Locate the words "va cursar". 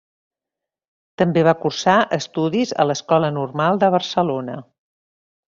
1.49-1.97